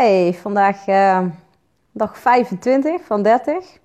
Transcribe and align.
Hey, 0.00 0.34
vandaag 0.34 0.86
uh, 0.86 1.20
dag 1.92 2.18
25 2.18 3.00
van 3.04 3.22
30. 3.22 3.78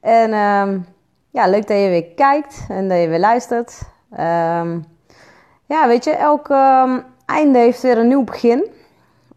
En 0.00 0.34
um, 0.34 0.86
ja, 1.30 1.46
leuk 1.46 1.66
dat 1.66 1.78
je 1.78 1.88
weer 1.88 2.06
kijkt 2.06 2.66
en 2.68 2.88
dat 2.88 3.00
je 3.00 3.08
weer 3.08 3.18
luistert. 3.18 3.82
Um, 4.12 4.84
ja, 5.66 5.86
weet 5.86 6.04
je, 6.04 6.10
elk 6.10 6.48
um, 6.48 7.04
einde 7.26 7.58
heeft 7.58 7.82
weer 7.82 7.98
een 7.98 8.08
nieuw 8.08 8.24
begin. 8.24 8.70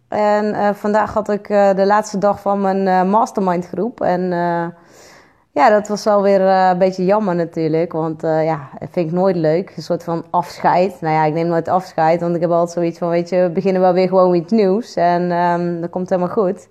En 0.07 0.45
uh, 0.45 0.69
vandaag 0.73 1.13
had 1.13 1.29
ik 1.29 1.49
uh, 1.49 1.73
de 1.73 1.85
laatste 1.85 2.17
dag 2.17 2.41
van 2.41 2.61
mijn 2.61 3.09
mastermind 3.09 3.67
groep. 3.67 4.01
En 4.01 4.31
ja, 5.53 5.69
dat 5.69 5.87
was 5.87 6.03
wel 6.03 6.21
weer 6.21 6.41
een 6.41 6.77
beetje 6.77 7.05
jammer 7.05 7.35
natuurlijk. 7.35 7.91
Want 7.91 8.21
ja, 8.21 8.69
dat 8.79 8.89
vind 8.91 9.07
ik 9.07 9.13
nooit 9.13 9.35
leuk. 9.35 9.73
Een 9.75 9.83
soort 9.83 10.03
van 10.03 10.25
afscheid. 10.29 11.01
Nou 11.01 11.13
ja, 11.13 11.25
ik 11.25 11.33
neem 11.33 11.47
nooit 11.47 11.67
afscheid. 11.67 12.21
Want 12.21 12.35
ik 12.35 12.41
heb 12.41 12.49
altijd 12.49 12.71
zoiets 12.71 12.97
van, 12.97 13.09
weet 13.09 13.29
je, 13.29 13.41
we 13.41 13.49
beginnen 13.49 13.81
wel 13.81 13.93
weer 13.93 14.07
gewoon 14.07 14.35
iets 14.35 14.51
nieuws. 14.51 14.95
En 14.95 15.29
dat 15.81 15.89
komt 15.89 16.09
helemaal 16.09 16.33
goed. 16.33 16.67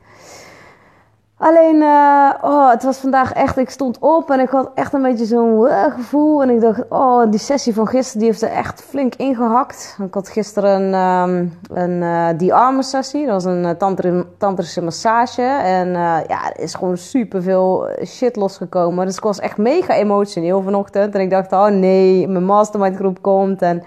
Alleen, 1.42 1.76
uh, 1.76 2.30
oh, 2.40 2.70
het 2.70 2.82
was 2.82 2.98
vandaag 2.98 3.32
echt, 3.32 3.56
ik 3.56 3.70
stond 3.70 3.98
op 3.98 4.30
en 4.30 4.40
ik 4.40 4.48
had 4.48 4.70
echt 4.74 4.92
een 4.92 5.02
beetje 5.02 5.24
zo'n 5.24 5.66
uh, 5.66 5.84
gevoel. 5.84 6.42
En 6.42 6.50
ik 6.50 6.60
dacht, 6.60 6.80
oh, 6.88 7.30
die 7.30 7.40
sessie 7.40 7.74
van 7.74 7.86
gisteren, 7.86 8.18
die 8.18 8.28
heeft 8.28 8.42
er 8.42 8.50
echt 8.50 8.82
flink 8.82 9.14
ingehakt. 9.14 9.96
Ik 10.06 10.14
had 10.14 10.28
gisteren 10.28 10.94
um, 10.94 11.58
een 11.72 12.02
uh, 12.02 12.28
die 12.36 12.54
armen 12.54 12.84
sessie, 12.84 13.26
dat 13.26 13.42
was 13.42 13.44
een 13.44 13.76
tantri 13.76 14.24
tantrische 14.38 14.82
massage. 14.82 15.42
En 15.42 15.88
ja, 16.28 16.52
er 16.54 16.60
is 16.60 16.74
gewoon 16.74 16.96
super 16.96 17.42
veel 17.42 17.88
shit 18.04 18.36
losgekomen. 18.36 19.06
Dus 19.06 19.16
ik 19.16 19.22
was 19.22 19.38
echt 19.38 19.56
mega 19.56 19.94
emotioneel 19.94 20.62
vanochtend. 20.62 21.14
En 21.14 21.20
ik 21.20 21.30
dacht, 21.30 21.52
oh 21.52 21.66
nee, 21.66 22.28
mijn 22.28 22.44
mastermind 22.44 22.96
groep 22.96 23.22
komt 23.22 23.62
en 23.62 23.82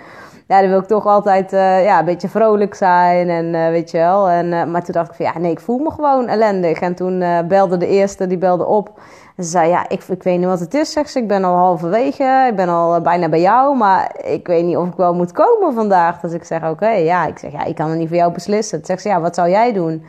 ja, 0.47 0.59
dan 0.61 0.69
wil 0.69 0.79
ik 0.79 0.85
toch 0.85 1.05
altijd 1.05 1.53
uh, 1.53 1.83
ja, 1.83 1.99
een 1.99 2.05
beetje 2.05 2.29
vrolijk 2.29 2.75
zijn 2.75 3.29
en 3.29 3.45
uh, 3.45 3.67
weet 3.67 3.91
je 3.91 3.97
wel. 3.97 4.29
En, 4.29 4.45
uh, 4.45 4.63
maar 4.63 4.83
toen 4.83 4.93
dacht 4.93 5.09
ik 5.09 5.15
van 5.15 5.25
ja, 5.25 5.37
nee, 5.37 5.51
ik 5.51 5.59
voel 5.59 5.77
me 5.77 5.91
gewoon 5.91 6.27
ellendig. 6.27 6.79
En 6.79 6.95
toen 6.95 7.23
belde 7.47 7.77
de 7.77 7.87
eerste, 7.87 8.27
die 8.27 8.37
belde 8.37 8.65
op. 8.65 8.99
En 9.35 9.43
ze 9.43 9.49
zei 9.49 9.69
ja, 9.69 9.89
ik, 9.89 10.03
ik 10.03 10.23
weet 10.23 10.37
niet 10.37 10.47
wat 10.47 10.59
het 10.59 10.73
is, 10.73 10.91
zegt 10.91 11.09
ze. 11.11 11.19
Ik 11.19 11.27
ben 11.27 11.43
al 11.43 11.55
halverwege, 11.55 12.47
ik 12.49 12.55
ben 12.55 12.69
al 12.69 13.01
bijna 13.01 13.29
bij 13.29 13.41
jou, 13.41 13.77
maar 13.77 14.15
ik 14.23 14.47
weet 14.47 14.65
niet 14.65 14.77
of 14.77 14.87
ik 14.87 14.95
wel 14.95 15.13
moet 15.13 15.31
komen 15.31 15.73
vandaag. 15.73 16.19
Dus 16.19 16.33
ik 16.33 16.43
zeg 16.43 16.69
oké, 16.69 16.89
ja. 16.89 17.25
Ik 17.25 17.37
zeg 17.37 17.51
ja, 17.51 17.63
ik 17.63 17.75
kan 17.75 17.89
het 17.89 17.97
niet 17.97 18.07
voor 18.07 18.17
jou 18.17 18.31
beslissen. 18.31 18.77
Toen 18.77 18.85
zegt 18.85 19.01
ze 19.01 19.09
ja, 19.09 19.21
wat 19.21 19.35
zou 19.35 19.49
jij 19.49 19.73
doen? 19.73 20.05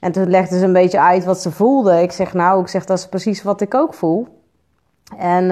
En 0.00 0.12
toen 0.12 0.30
legde 0.30 0.58
ze 0.58 0.64
een 0.64 0.72
beetje 0.72 1.00
uit 1.00 1.24
wat 1.24 1.40
ze 1.40 1.50
voelde. 1.50 2.02
Ik 2.02 2.12
zeg 2.12 2.34
nou, 2.34 2.60
ik 2.60 2.68
zeg 2.68 2.84
dat 2.84 2.98
is 2.98 3.08
precies 3.08 3.42
wat 3.42 3.60
ik 3.60 3.74
ook 3.74 3.94
voel. 3.94 4.26
En... 5.18 5.50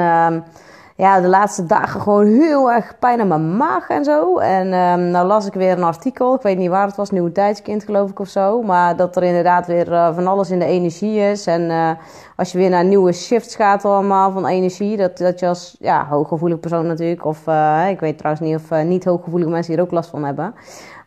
Ja, 1.01 1.21
de 1.21 1.29
laatste 1.29 1.67
dagen 1.67 2.01
gewoon 2.01 2.27
heel 2.27 2.73
erg 2.73 2.99
pijn 2.99 3.21
aan 3.21 3.29
mijn 3.29 3.57
maag 3.57 3.89
en 3.89 4.05
zo. 4.05 4.39
En 4.39 4.73
um, 4.73 5.11
nou 5.11 5.27
las 5.27 5.47
ik 5.47 5.53
weer 5.53 5.73
een 5.73 5.83
artikel, 5.83 6.35
ik 6.35 6.43
weet 6.43 6.59
niet 6.59 6.69
waar 6.69 6.87
het 6.87 6.97
was, 6.97 7.11
Nieuwe 7.11 7.33
Tijdskind 7.33 7.85
geloof 7.85 8.11
ik 8.11 8.19
of 8.19 8.29
zo. 8.29 8.63
Maar 8.63 8.97
dat 8.97 9.17
er 9.17 9.23
inderdaad 9.23 9.67
weer 9.67 9.89
uh, 9.89 10.15
van 10.15 10.27
alles 10.27 10.51
in 10.51 10.59
de 10.59 10.65
energie 10.65 11.21
is. 11.21 11.47
En 11.47 11.63
uh, 11.63 11.91
als 12.37 12.53
je 12.53 12.59
weer 12.59 12.71
naar 12.71 12.85
nieuwe 12.85 13.13
shifts 13.13 13.57
gaat 13.57 13.85
allemaal 13.85 14.31
van 14.31 14.47
energie, 14.47 14.97
dat, 14.97 15.19
dat 15.19 15.41
je 15.41 15.47
als 15.47 15.77
ja, 15.79 16.07
hooggevoelig 16.07 16.61
persoon 16.61 16.87
natuurlijk, 16.87 17.25
of 17.25 17.47
uh, 17.47 17.89
ik 17.89 18.01
weet 18.01 18.19
trouwens 18.19 18.47
niet 18.47 18.57
of 18.57 18.83
niet 18.83 19.05
hooggevoelige 19.05 19.51
mensen 19.51 19.75
hier 19.75 19.83
ook 19.83 19.91
last 19.91 20.11
van 20.11 20.25
hebben. 20.25 20.55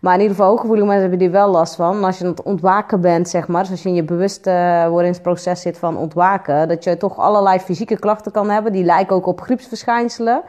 Maar 0.03 0.13
in 0.13 0.19
ieder 0.19 0.35
geval, 0.35 0.49
hooggevoelige 0.49 0.87
mensen 0.87 1.09
hebben 1.09 1.27
die 1.27 1.37
wel 1.37 1.49
last 1.49 1.75
van. 1.75 2.03
Als 2.03 2.17
je 2.17 2.23
aan 2.23 2.29
het 2.29 2.43
ontwaken 2.43 3.01
bent, 3.01 3.29
zeg 3.29 3.47
maar, 3.47 3.61
dus 3.61 3.71
als 3.71 3.83
je 3.83 3.89
in 3.89 3.95
je 3.95 4.03
bewustwordingsproces 4.03 5.61
zit 5.61 5.77
van 5.77 5.97
ontwaken, 5.97 6.67
dat 6.67 6.83
je 6.83 6.97
toch 6.97 7.17
allerlei 7.17 7.59
fysieke 7.59 7.99
klachten 7.99 8.31
kan 8.31 8.49
hebben. 8.49 8.71
Die 8.71 8.83
lijken 8.83 9.15
ook 9.15 9.25
op 9.25 9.41
griepsverschijnselen. 9.41 10.41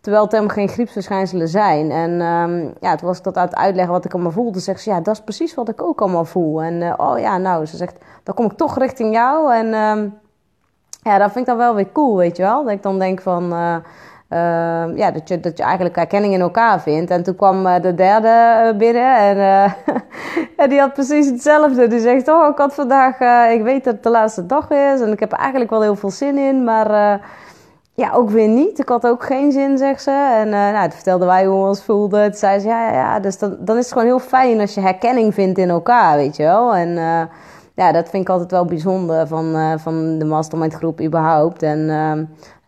Terwijl 0.00 0.22
het 0.22 0.32
helemaal 0.32 0.54
geen 0.54 0.68
griepsverschijnselen 0.68 1.48
zijn. 1.48 1.90
En 1.90 2.10
um, 2.10 2.74
ja, 2.80 2.96
toen 2.96 3.08
was 3.08 3.18
ik 3.18 3.24
dat 3.24 3.36
uit 3.36 3.54
uitleggen 3.54 3.92
wat 3.92 4.04
ik 4.04 4.12
allemaal 4.12 4.32
voelde. 4.32 4.60
Zegt 4.60 4.80
ze, 4.80 4.90
ja, 4.90 5.00
dat 5.00 5.14
is 5.14 5.22
precies 5.22 5.54
wat 5.54 5.68
ik 5.68 5.82
ook 5.82 6.00
allemaal 6.00 6.24
voel. 6.24 6.62
En 6.62 6.80
uh, 6.80 6.94
oh 6.96 7.18
ja, 7.18 7.38
nou, 7.38 7.66
ze 7.66 7.76
zegt, 7.76 7.96
dan 8.22 8.34
kom 8.34 8.44
ik 8.44 8.52
toch 8.52 8.78
richting 8.78 9.14
jou. 9.14 9.54
En 9.54 9.66
um, 9.74 10.18
ja, 11.02 11.18
dat 11.18 11.32
vind 11.32 11.36
ik 11.36 11.46
dan 11.46 11.56
wel 11.56 11.74
weer 11.74 11.92
cool, 11.92 12.16
weet 12.16 12.36
je 12.36 12.42
wel. 12.42 12.64
Dat 12.64 12.72
ik 12.72 12.82
dan 12.82 12.98
denk 12.98 13.20
van... 13.20 13.52
Uh, 13.52 13.76
ja, 14.96 15.10
dat, 15.10 15.28
je, 15.28 15.40
dat 15.40 15.56
je 15.58 15.62
eigenlijk 15.62 15.96
herkenning 15.96 16.34
in 16.34 16.40
elkaar 16.40 16.80
vindt. 16.80 17.10
En 17.10 17.22
toen 17.22 17.36
kwam 17.36 17.66
uh, 17.66 17.80
de 17.80 17.94
derde 17.94 18.62
uh, 18.72 18.78
binnen 18.78 19.16
en, 19.16 19.74
en 20.62 20.68
die 20.68 20.80
had 20.80 20.92
precies 20.92 21.26
hetzelfde. 21.26 21.86
Die 21.86 22.00
zegt, 22.00 22.28
oh, 22.28 22.48
ik 22.48 22.58
had 22.58 22.74
vandaag, 22.74 23.20
ik 23.52 23.62
weet 23.62 23.84
dat 23.84 23.94
het 23.94 24.02
de 24.02 24.10
laatste 24.10 24.46
dag 24.46 24.70
is 24.70 25.00
en 25.00 25.12
ik 25.12 25.20
heb 25.20 25.32
eigenlijk 25.32 25.70
wel 25.70 25.82
heel 25.82 25.96
veel 25.96 26.10
zin 26.10 26.38
in, 26.38 26.64
maar 26.64 27.20
ja, 27.94 28.12
ook 28.12 28.30
weer 28.30 28.48
niet. 28.48 28.78
Ik 28.78 28.88
had 28.88 29.06
ook 29.06 29.24
geen 29.24 29.52
zin, 29.52 29.78
zegt 29.78 30.02
ze. 30.02 30.34
En 30.34 30.48
nou, 30.48 30.82
toen 30.82 30.92
vertelden 30.92 31.26
wij 31.26 31.46
hoe 31.46 31.60
we 31.62 31.68
ons 31.68 31.82
voelden. 31.82 32.24
Toen 32.24 32.38
zei 32.38 32.58
ze, 32.58 32.68
ja, 32.68 32.88
ja, 32.88 32.94
ja. 32.94 33.20
Dus 33.20 33.38
dan, 33.38 33.56
dan 33.60 33.76
is 33.76 33.82
het 33.82 33.92
gewoon 33.92 34.06
heel 34.06 34.18
fijn 34.18 34.60
als 34.60 34.74
je 34.74 34.80
herkenning 34.80 35.34
vindt 35.34 35.58
in 35.58 35.68
elkaar, 35.68 36.16
weet 36.16 36.36
je 36.36 36.42
wel. 36.42 36.74
En 36.74 36.98
ja, 37.78 37.92
dat 37.92 38.08
vind 38.08 38.22
ik 38.22 38.28
altijd 38.28 38.50
wel 38.50 38.64
bijzonder 38.64 39.26
van, 39.26 39.56
uh, 39.56 39.72
van 39.76 40.18
de 40.18 40.24
mastermind 40.24 40.74
groep 40.74 41.00
überhaupt. 41.00 41.62
En 41.62 41.78
uh, 41.78 42.12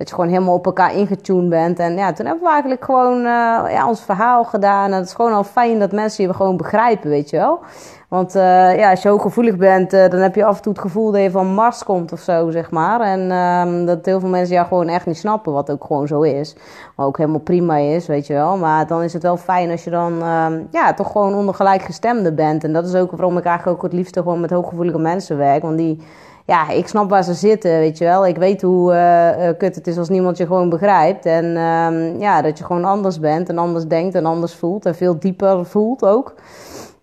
dat 0.00 0.08
je 0.08 0.14
gewoon 0.14 0.30
helemaal 0.30 0.54
op 0.54 0.66
elkaar 0.66 0.94
ingetuned 0.94 1.48
bent. 1.48 1.78
En 1.78 1.94
ja, 1.94 2.12
toen 2.12 2.26
hebben 2.26 2.44
we 2.44 2.50
eigenlijk 2.50 2.84
gewoon 2.84 3.16
uh, 3.18 3.24
ja, 3.70 3.88
ons 3.88 4.02
verhaal 4.02 4.44
gedaan. 4.44 4.90
En 4.90 4.98
het 4.98 5.06
is 5.06 5.14
gewoon 5.14 5.32
al 5.32 5.44
fijn 5.44 5.78
dat 5.78 5.92
mensen 5.92 6.26
je 6.26 6.34
gewoon 6.34 6.56
begrijpen, 6.56 7.10
weet 7.10 7.30
je 7.30 7.36
wel. 7.36 7.60
Want 8.08 8.36
uh, 8.36 8.76
ja, 8.76 8.90
als 8.90 9.02
je 9.02 9.08
hooggevoelig 9.08 9.56
bent, 9.56 9.94
uh, 9.94 10.08
dan 10.08 10.20
heb 10.20 10.34
je 10.34 10.44
af 10.44 10.56
en 10.56 10.62
toe 10.62 10.72
het 10.72 10.80
gevoel 10.80 11.10
dat 11.10 11.22
je 11.22 11.30
van 11.30 11.46
Mars 11.46 11.84
komt 11.84 12.12
of 12.12 12.20
zo, 12.20 12.50
zeg 12.50 12.70
maar. 12.70 13.00
En 13.00 13.20
uh, 13.20 13.86
dat 13.86 14.06
heel 14.06 14.20
veel 14.20 14.28
mensen 14.28 14.54
jou 14.54 14.66
gewoon 14.66 14.88
echt 14.88 15.06
niet 15.06 15.16
snappen, 15.16 15.52
wat 15.52 15.70
ook 15.70 15.84
gewoon 15.84 16.06
zo 16.06 16.20
is. 16.20 16.56
Maar 16.96 17.06
ook 17.06 17.16
helemaal 17.16 17.40
prima 17.40 17.76
is, 17.76 18.06
weet 18.06 18.26
je 18.26 18.32
wel. 18.32 18.56
Maar 18.56 18.86
dan 18.86 19.02
is 19.02 19.12
het 19.12 19.22
wel 19.22 19.36
fijn 19.36 19.70
als 19.70 19.84
je 19.84 19.90
dan 19.90 20.22
ehm, 20.22 20.60
ja, 20.70 20.94
toch 20.94 21.12
gewoon 21.12 21.34
onder 21.34 21.54
gelijkgestemde 21.54 22.32
bent. 22.32 22.64
En 22.64 22.72
dat 22.72 22.86
is 22.86 22.94
ook 22.94 23.10
waarom 23.10 23.38
ik 23.38 23.44
eigenlijk 23.44 23.76
ook 23.76 23.84
het 23.84 23.92
liefste 23.92 24.22
gewoon 24.22 24.40
met 24.40 24.50
hooggevoelige 24.50 24.98
mensen 24.98 25.36
werk. 25.36 25.62
Want 25.62 25.78
die, 25.78 26.02
ja, 26.50 26.68
ik 26.68 26.88
snap 26.88 27.10
waar 27.10 27.24
ze 27.24 27.34
zitten, 27.34 27.70
weet 27.70 27.98
je 27.98 28.04
wel. 28.04 28.26
Ik 28.26 28.36
weet 28.36 28.62
hoe 28.62 28.92
uh, 28.92 29.48
kut 29.58 29.74
het 29.74 29.86
is 29.86 29.98
als 29.98 30.08
niemand 30.08 30.36
je 30.36 30.46
gewoon 30.46 30.68
begrijpt. 30.68 31.26
En 31.26 31.44
uh, 31.44 32.20
ja, 32.20 32.42
dat 32.42 32.58
je 32.58 32.64
gewoon 32.64 32.84
anders 32.84 33.20
bent 33.20 33.48
en 33.48 33.58
anders 33.58 33.84
denkt 33.86 34.14
en 34.14 34.26
anders 34.26 34.54
voelt. 34.54 34.86
En 34.86 34.94
veel 34.94 35.18
dieper 35.18 35.66
voelt 35.66 36.04
ook. 36.04 36.34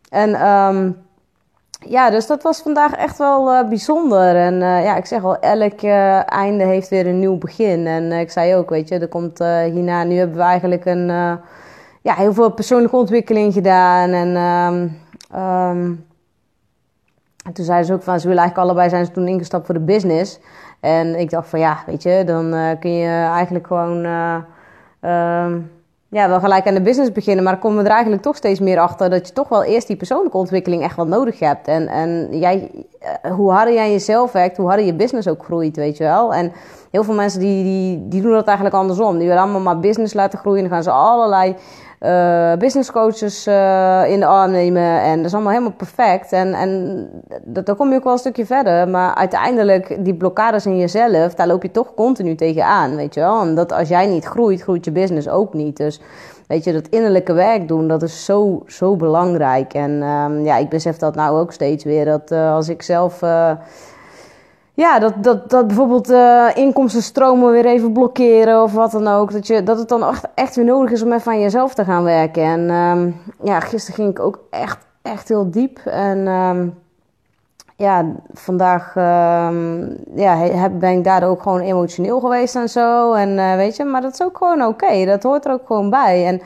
En 0.09 0.47
um, 0.47 0.97
ja, 1.79 2.09
dus 2.09 2.27
dat 2.27 2.43
was 2.43 2.59
vandaag 2.59 2.93
echt 2.93 3.17
wel 3.17 3.53
uh, 3.53 3.67
bijzonder. 3.69 4.35
En 4.35 4.59
ja, 4.59 4.95
ik 4.95 5.05
zeg 5.05 5.23
al, 5.23 5.39
elk 5.39 5.81
einde 6.25 6.63
heeft 6.63 6.89
weer 6.89 7.07
een 7.07 7.19
nieuw 7.19 7.37
begin. 7.37 7.87
En 7.87 8.11
ik 8.11 8.31
zei 8.31 8.55
ook, 8.55 8.69
weet 8.69 8.87
je, 8.87 8.99
er 8.99 9.07
komt 9.07 9.37
hierna, 9.73 10.03
nu 10.03 10.15
hebben 10.15 10.37
we 10.37 10.43
eigenlijk 10.43 10.85
een, 10.85 11.07
ja, 12.01 12.13
heel 12.13 12.33
veel 12.33 12.51
persoonlijke 12.51 12.95
ontwikkeling 12.95 13.53
gedaan. 13.53 14.09
En, 14.09 14.35
um, 15.41 16.05
en 17.47 17.53
toen 17.53 17.65
zeiden 17.65 17.87
ze 17.87 17.93
ook 17.93 18.03
van, 18.03 18.19
ze 18.19 18.27
willen 18.27 18.41
eigenlijk 18.41 18.69
allebei 18.69 18.89
zijn 18.89 19.05
ze 19.05 19.11
toen 19.11 19.27
ingestapt 19.27 19.65
voor 19.65 19.75
de 19.75 19.81
business. 19.81 20.39
En 20.79 21.19
ik 21.19 21.29
dacht 21.29 21.49
van, 21.49 21.59
ja, 21.59 21.77
weet 21.85 22.03
je, 22.03 22.23
dan 22.25 22.77
kun 22.79 22.91
je 22.91 23.09
eigenlijk 23.09 23.67
gewoon... 23.67 24.05
Um, 25.01 25.69
ja, 26.09 26.29
wel 26.29 26.39
gelijk 26.39 26.67
aan 26.67 26.73
de 26.73 26.81
business 26.81 27.11
beginnen. 27.11 27.43
Maar 27.43 27.53
dan 27.53 27.61
komen 27.61 27.77
we 27.77 27.83
er 27.83 27.91
eigenlijk 27.91 28.21
toch 28.21 28.35
steeds 28.35 28.59
meer 28.59 28.79
achter 28.79 29.09
dat 29.09 29.27
je 29.27 29.33
toch 29.33 29.49
wel 29.49 29.63
eerst 29.63 29.87
die 29.87 29.95
persoonlijke 29.95 30.37
ontwikkeling 30.37 30.83
echt 30.83 30.95
wel 30.95 31.07
nodig 31.07 31.39
hebt. 31.39 31.67
En, 31.67 31.87
en 31.87 32.39
jij, 32.39 32.71
eh, 32.99 33.31
hoe 33.31 33.51
harder 33.51 33.73
jij 33.73 33.91
jezelf 33.91 34.31
werkt, 34.31 34.57
hoe 34.57 34.67
harder 34.67 34.85
je 34.85 34.93
business 34.93 35.27
ook 35.27 35.43
groeit, 35.43 35.75
weet 35.75 35.97
je 35.97 36.03
wel. 36.03 36.33
En 36.33 36.51
heel 36.91 37.03
veel 37.03 37.13
mensen 37.13 37.39
die, 37.39 37.63
die, 37.63 38.07
die 38.07 38.21
doen 38.21 38.31
dat 38.31 38.45
eigenlijk 38.47 38.75
andersom. 38.75 39.17
Die 39.17 39.27
willen 39.27 39.41
allemaal 39.41 39.61
maar 39.61 39.79
business 39.79 40.13
laten 40.13 40.39
groeien. 40.39 40.61
Dan 40.61 40.71
gaan 40.71 40.83
ze 40.83 40.91
allerlei 40.91 41.55
uh, 41.99 42.53
business 42.55 42.91
coaches 42.91 43.47
uh, 43.47 44.11
in 44.11 44.19
de 44.19 44.25
arm 44.25 44.51
nemen. 44.51 45.01
En 45.01 45.17
dat 45.17 45.25
is 45.25 45.33
allemaal 45.33 45.51
helemaal 45.51 45.73
perfect. 45.77 46.31
En, 46.31 46.53
en 46.53 47.09
dan 47.43 47.75
kom 47.75 47.89
je 47.89 47.95
ook 47.95 48.03
wel 48.03 48.13
een 48.13 48.19
stukje 48.19 48.45
verder. 48.45 48.87
Maar 48.89 49.15
uiteindelijk, 49.15 49.97
die 49.99 50.15
blokkades 50.15 50.65
in 50.65 50.77
jezelf, 50.77 51.33
daar 51.33 51.47
loop 51.47 51.61
je 51.61 51.71
toch 51.71 51.93
continu 51.93 52.35
tegenaan, 52.35 52.95
weet 52.95 53.13
je 53.13 53.19
wel. 53.19 53.41
En 53.41 53.55
dat 53.55 53.71
als 53.71 53.87
jij 53.87 54.05
niet 54.05 54.25
groeit, 54.25 54.61
groeit 54.61 54.85
je 54.85 54.91
business 54.91 55.29
ook 55.29 55.53
niet. 55.53 55.77
Dus 55.77 56.01
weet 56.47 56.63
je, 56.63 56.73
dat 56.73 56.87
innerlijke 56.87 57.33
werk 57.33 57.67
doen, 57.67 57.87
dat 57.87 58.03
is 58.03 58.25
zo, 58.25 58.63
zo 58.65 58.95
belangrijk. 58.95 59.73
En 59.73 59.91
um, 59.91 60.43
ja, 60.43 60.57
ik 60.57 60.69
besef 60.69 60.97
dat 60.97 61.15
nou 61.15 61.39
ook 61.39 61.51
steeds 61.51 61.83
weer. 61.83 62.05
Dat 62.05 62.31
uh, 62.31 62.53
als 62.53 62.69
ik 62.69 62.81
zelf 62.81 63.21
ja, 64.77 64.99
dat, 64.99 65.23
dat, 65.23 65.49
dat 65.49 65.67
bijvoorbeeld 65.67 66.09
uh, 66.11 66.47
inkomstenstromen 66.53 67.51
weer 67.51 67.65
even 67.65 67.91
blokkeren 67.91 68.63
of 68.63 68.73
wat 68.73 68.91
dan 68.91 69.07
ook. 69.07 69.31
Dat, 69.31 69.47
je, 69.47 69.63
dat 69.63 69.77
het 69.77 69.89
dan 69.89 70.15
echt, 70.35 70.55
weer 70.55 70.65
nodig 70.65 70.91
is 70.91 71.03
om 71.03 71.11
even 71.11 71.31
aan 71.31 71.39
jezelf 71.39 71.73
te 71.73 71.83
gaan 71.83 72.03
werken. 72.03 72.43
En 72.43 72.69
um, 72.69 73.21
ja, 73.43 73.59
gisteren 73.59 73.95
ging 73.95 74.09
ik 74.09 74.19
ook 74.19 74.39
echt, 74.49 74.77
echt 75.01 75.27
heel 75.27 75.51
diep. 75.51 75.79
En 75.85 76.27
um, 76.27 76.73
ja, 77.75 78.05
vandaag 78.33 78.95
um, 78.95 79.97
ja, 80.15 80.69
ben 80.69 80.97
ik 80.97 81.03
daardoor 81.03 81.29
ook 81.29 81.41
gewoon 81.41 81.61
emotioneel 81.61 82.19
geweest 82.19 82.55
en 82.55 82.69
zo. 82.69 83.13
En 83.13 83.29
uh, 83.29 83.55
weet 83.55 83.75
je, 83.75 83.83
maar 83.83 84.01
dat 84.01 84.13
is 84.13 84.23
ook 84.23 84.37
gewoon 84.37 84.65
oké. 84.65 85.05
Dat 85.05 85.23
hoort 85.23 85.45
er 85.45 85.51
ook 85.51 85.67
gewoon 85.67 85.89
bij. 85.89 86.25
En 86.25 86.41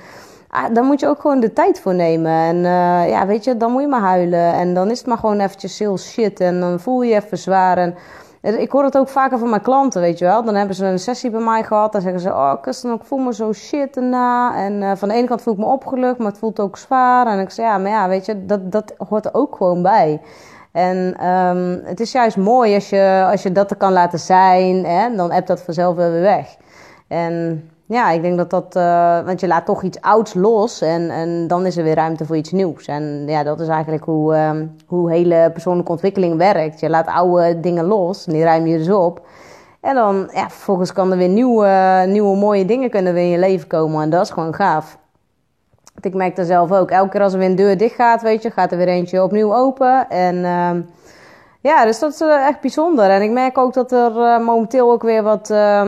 ah, 0.52 0.74
daar 0.74 0.84
moet 0.84 1.00
je 1.00 1.08
ook 1.08 1.22
gewoon 1.22 1.40
de 1.40 1.54
tijd 1.54 1.80
voor 1.80 1.96
nemen. 1.96 2.32
En 2.32 2.56
uh, 2.56 3.10
ja, 3.10 3.26
weet 3.26 3.44
je, 3.44 3.58
dan 3.58 3.72
moet 3.72 3.82
je 3.82 3.88
maar 3.88 4.02
huilen. 4.02 4.54
En 4.54 4.74
dan 4.74 4.92
is 4.92 4.98
het 4.98 5.08
maar 5.08 5.18
gewoon 5.18 5.40
eventjes 5.40 5.80
heel 5.80 5.98
shit. 5.98 6.40
En 6.40 6.60
dan 6.60 6.80
voel 6.80 7.02
je 7.02 7.10
je 7.10 7.16
even 7.16 7.38
zwaar. 7.38 7.78
En 7.78 7.96
ik 8.42 8.72
hoor 8.72 8.84
het 8.84 8.98
ook 8.98 9.10
vaker 9.10 9.38
van 9.38 9.50
mijn 9.50 9.62
klanten, 9.62 10.02
weet 10.02 10.18
je 10.18 10.26
wel. 10.26 10.44
Dan 10.44 10.56
hebben 10.56 10.76
ze 10.76 10.86
een 10.86 11.00
sessie 11.00 11.30
bij 11.30 11.42
mij 11.42 11.64
gehad. 11.64 11.92
Dan 11.92 12.02
zeggen 12.02 12.22
ze, 12.22 12.30
oh 12.30 12.54
Kirsten, 12.62 12.94
ik 12.94 13.04
voel 13.04 13.20
me 13.20 13.34
zo 13.34 13.54
shit 13.54 13.96
erna. 13.96 14.56
En 14.56 14.82
uh, 14.82 14.92
van 14.96 15.08
de 15.08 15.14
ene 15.14 15.28
kant 15.28 15.42
voel 15.42 15.54
ik 15.54 15.60
me 15.60 15.66
opgelucht, 15.66 16.18
maar 16.18 16.28
het 16.28 16.38
voelt 16.38 16.60
ook 16.60 16.78
zwaar. 16.78 17.28
En 17.28 17.40
ik 17.40 17.50
zeg, 17.50 17.66
ja, 17.66 17.78
maar 17.78 17.92
ja, 17.92 18.08
weet 18.08 18.26
je, 18.26 18.46
dat, 18.46 18.72
dat 18.72 18.94
hoort 18.98 19.26
er 19.26 19.34
ook 19.34 19.56
gewoon 19.56 19.82
bij. 19.82 20.22
En 20.72 21.16
ehm, 21.20 21.80
het 21.84 22.00
is 22.00 22.12
juist 22.12 22.38
mooi 22.38 22.76
als 22.76 22.90
je, 22.90 23.28
als 23.32 23.44
je 23.44 23.52
dat 23.52 23.72
er 23.72 23.78
kan 23.78 23.92
laten 23.92 24.20
zijn, 24.20 24.86
hè, 24.86 25.16
dan 25.16 25.32
hebt 25.32 25.48
dat 25.48 25.62
vanzelf 25.62 25.96
weer 25.96 26.22
weg. 26.22 26.56
En 27.08 27.70
ja, 27.92 28.10
ik 28.10 28.22
denk 28.22 28.38
dat 28.38 28.50
dat, 28.50 28.76
uh, 28.76 29.26
want 29.26 29.40
je 29.40 29.48
laat 29.48 29.66
toch 29.66 29.84
iets 29.84 30.02
ouds 30.02 30.34
los 30.34 30.82
en, 30.82 31.10
en 31.10 31.48
dan 31.48 31.66
is 31.66 31.78
er 31.78 31.84
weer 31.84 31.96
ruimte 31.96 32.26
voor 32.26 32.36
iets 32.36 32.52
nieuws. 32.52 32.88
En 32.88 33.24
ja, 33.28 33.44
dat 33.44 33.60
is 33.60 33.68
eigenlijk 33.68 34.04
hoe, 34.04 34.34
uh, 34.34 34.52
hoe 34.86 35.12
hele 35.12 35.50
persoonlijke 35.54 35.92
ontwikkeling 35.92 36.38
werkt. 36.38 36.80
Je 36.80 36.90
laat 36.90 37.08
oude 37.08 37.60
dingen 37.60 37.86
los 37.86 38.28
en 38.28 38.34
die 38.34 38.44
ruim 38.44 38.68
je 38.68 38.78
dus 38.78 38.90
op. 38.90 39.28
En 39.82 39.96
dan, 39.96 40.30
ja, 40.34 40.50
vervolgens 40.50 40.94
kan 40.94 41.12
er 41.12 41.18
weer 41.18 41.30
nieuwe, 41.30 42.04
nieuwe 42.08 42.38
mooie 42.38 42.66
dingen 42.66 42.90
kunnen 42.90 43.18
in 43.18 43.28
je 43.28 43.40
leven 43.40 43.68
komen 43.68 44.02
en 44.02 44.10
dat 44.10 44.22
is 44.22 44.30
gewoon 44.30 44.56
gaaf. 44.56 44.98
Ik 46.02 46.14
merk 46.14 46.38
er 46.38 46.46
zelf 46.46 46.72
ook. 46.72 46.92
Elke 46.92 47.10
keer 47.10 47.22
als 47.22 47.34
er 47.34 47.40
weer 47.40 47.50
een 47.50 47.56
deur 47.56 47.78
dicht 47.78 47.96
gaat, 47.96 48.22
weet 48.22 48.42
je, 48.42 48.52
gaat 48.52 48.72
er 48.72 48.78
weer 48.78 48.88
eentje 48.88 49.24
opnieuw 49.24 49.56
open. 49.56 50.10
En 50.10 50.36
uh, 50.36 50.70
ja, 51.64 51.86
dus 51.86 52.00
dat 52.00 52.14
is 52.14 52.22
uh, 52.22 52.48
echt 52.48 52.62
bijzonder. 52.62 53.10
En 53.10 53.22
ik 53.22 53.32
merk 53.32 53.58
ook 53.58 53.74
dat 53.74 53.92
er 53.92 54.12
uh, 54.16 54.46
momenteel 54.46 54.92
ook 54.92 55.02
weer 55.02 55.24
wat 55.24 55.50
uh, 55.50 55.82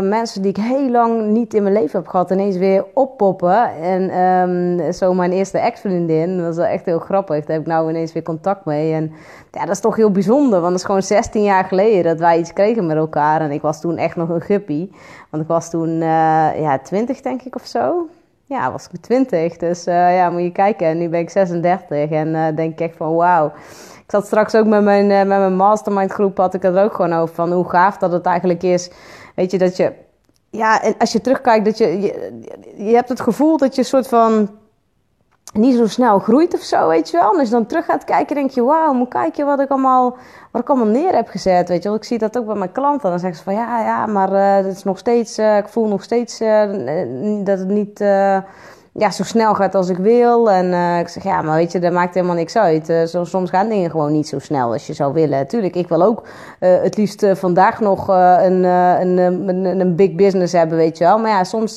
mensen 0.00 0.42
die 0.42 0.50
ik 0.50 0.56
heel 0.56 0.90
lang 0.90 1.26
niet 1.26 1.54
in 1.54 1.62
mijn 1.62 1.74
leven 1.74 1.98
heb 1.98 2.08
gehad, 2.08 2.30
ineens 2.30 2.56
weer 2.56 2.84
oppoppen. 2.94 3.70
En 3.82 4.10
ehm, 4.10 4.92
zo 4.92 5.14
mijn 5.14 5.32
eerste 5.32 5.58
ex-vriendin, 5.58 6.36
dat 6.36 6.46
was 6.46 6.56
wel 6.56 6.64
echt 6.66 6.84
heel 6.84 6.98
grappig. 6.98 7.44
Daar 7.44 7.56
heb 7.56 7.60
ik 7.60 7.66
nou 7.66 7.88
ineens 7.88 8.12
weer 8.12 8.22
contact 8.22 8.64
mee. 8.64 8.92
En 8.92 9.12
ja, 9.50 9.60
dat 9.60 9.74
is 9.74 9.80
toch 9.80 9.96
heel 9.96 10.10
bijzonder, 10.10 10.60
want 10.60 10.72
het 10.72 10.80
is 10.80 10.86
gewoon 10.86 11.02
16 11.02 11.42
jaar 11.42 11.64
geleden 11.64 12.04
dat 12.04 12.18
wij 12.18 12.38
iets 12.38 12.52
kregen 12.52 12.86
met 12.86 12.96
elkaar. 12.96 13.40
En 13.40 13.50
ik 13.50 13.62
was 13.62 13.80
toen 13.80 13.96
echt 13.96 14.16
nog 14.16 14.28
een 14.28 14.40
guppy. 14.40 14.90
Want 15.30 15.42
ik 15.42 15.48
was 15.48 15.70
toen 15.70 15.88
eh, 15.88 16.60
ja, 16.60 16.78
20 16.82 17.20
denk 17.20 17.42
ik 17.42 17.54
of 17.54 17.66
zo 17.66 18.08
ja, 18.46 18.72
was 18.72 18.88
ik 18.92 19.00
20. 19.00 19.56
Dus 19.56 19.84
ja, 19.84 20.30
moet 20.30 20.42
je 20.42 20.52
kijken. 20.52 20.86
En 20.86 20.98
nu 20.98 21.08
ben 21.08 21.20
ik 21.20 21.30
36 21.30 22.10
en 22.10 22.54
denk 22.54 22.72
ik 22.72 22.80
echt 22.80 22.96
van 22.96 23.14
wauw. 23.14 23.52
Ik 24.10 24.16
zat 24.16 24.26
straks 24.26 24.54
ook 24.54 24.66
met 24.66 24.82
mijn, 24.82 25.10
uh, 25.10 25.16
met 25.16 25.26
mijn 25.26 25.56
mastermind 25.56 26.12
groep, 26.12 26.36
had 26.36 26.54
ik 26.54 26.62
het 26.62 26.76
ook 26.76 26.94
gewoon 26.94 27.12
over 27.12 27.34
van 27.34 27.52
hoe 27.52 27.68
gaaf 27.68 27.96
dat 27.96 28.12
het 28.12 28.26
eigenlijk 28.26 28.62
is. 28.62 28.90
Weet 29.34 29.50
je, 29.50 29.58
dat 29.58 29.76
je, 29.76 29.92
ja, 30.50 30.82
en 30.82 30.94
als 30.98 31.12
je 31.12 31.20
terugkijkt, 31.20 31.64
dat 31.64 31.78
je, 31.78 32.00
je, 32.76 32.94
hebt 32.94 33.08
het 33.08 33.20
gevoel 33.20 33.56
dat 33.56 33.74
je 33.74 33.80
een 33.80 33.86
soort 33.86 34.08
van 34.08 34.50
niet 35.52 35.76
zo 35.76 35.86
snel 35.86 36.18
groeit 36.18 36.54
of 36.54 36.60
zo, 36.60 36.88
weet 36.88 37.10
je 37.10 37.18
wel. 37.18 37.32
En 37.32 37.38
als 37.38 37.48
je 37.48 37.54
dan 37.54 37.66
terug 37.66 37.84
gaat 37.84 38.04
kijken, 38.04 38.36
denk 38.36 38.50
je, 38.50 38.62
wauw, 38.62 38.92
moet 38.92 39.08
kijken 39.08 39.46
wat 39.46 39.60
ik 39.60 39.68
allemaal, 39.68 40.16
wat 40.50 40.62
ik 40.62 40.68
allemaal 40.68 40.92
neer 40.92 41.14
heb 41.14 41.28
gezet, 41.28 41.68
weet 41.68 41.82
je 41.82 41.88
wel. 41.88 41.98
Ik 41.98 42.04
zie 42.04 42.18
dat 42.18 42.38
ook 42.38 42.46
bij 42.46 42.56
mijn 42.56 42.72
klanten. 42.72 43.10
Dan 43.10 43.18
zeggen 43.18 43.38
ze 43.38 43.44
van, 43.44 43.54
ja, 43.54 43.80
ja, 43.82 44.06
maar 44.06 44.32
uh, 44.32 44.66
het 44.66 44.76
is 44.76 44.82
nog 44.82 44.98
steeds, 44.98 45.38
uh, 45.38 45.56
ik 45.56 45.68
voel 45.68 45.88
nog 45.88 46.02
steeds 46.02 46.38
dat 47.44 47.58
het 47.58 47.68
niet 47.68 48.04
ja, 48.92 49.10
zo 49.10 49.24
snel 49.24 49.54
gaat 49.54 49.74
als 49.74 49.88
ik 49.88 49.96
wil. 49.96 50.50
En 50.50 50.98
ik 50.98 51.08
zeg, 51.08 51.22
ja, 51.22 51.42
maar 51.42 51.56
weet 51.56 51.72
je, 51.72 51.78
dat 51.78 51.92
maakt 51.92 52.14
helemaal 52.14 52.36
niks 52.36 52.56
uit. 52.56 53.08
soms 53.22 53.50
gaan 53.50 53.68
dingen 53.68 53.90
gewoon 53.90 54.12
niet 54.12 54.28
zo 54.28 54.38
snel 54.38 54.72
als 54.72 54.86
je 54.86 54.92
zou 54.92 55.12
willen. 55.12 55.48
Tuurlijk, 55.48 55.74
ik 55.74 55.88
wil 55.88 56.02
ook 56.02 56.26
het 56.58 56.96
liefst 56.96 57.26
vandaag 57.32 57.80
nog 57.80 58.08
een, 58.08 58.64
een, 58.64 59.18
een, 59.18 59.80
een, 59.80 59.96
big 59.96 60.14
business 60.14 60.52
hebben, 60.52 60.76
weet 60.76 60.98
je 60.98 61.04
wel. 61.04 61.18
Maar 61.18 61.30
ja, 61.30 61.44
soms 61.44 61.74